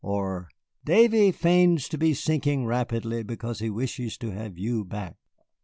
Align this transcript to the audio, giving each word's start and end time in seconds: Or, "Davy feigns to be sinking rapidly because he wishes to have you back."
Or, 0.03 0.49
"Davy 0.83 1.31
feigns 1.31 1.87
to 1.89 1.95
be 1.99 2.15
sinking 2.15 2.65
rapidly 2.65 3.21
because 3.21 3.59
he 3.59 3.69
wishes 3.69 4.17
to 4.17 4.31
have 4.31 4.57
you 4.57 4.83
back." 4.83 5.17